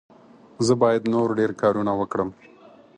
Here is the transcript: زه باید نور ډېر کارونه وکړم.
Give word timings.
زه 0.65 0.73
باید 0.81 1.03
نور 1.13 1.27
ډېر 1.39 1.51
کارونه 1.61 1.91
وکړم. 1.99 2.29